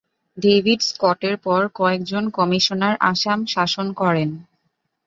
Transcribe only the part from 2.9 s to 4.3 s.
আসাম শাসন করেন।।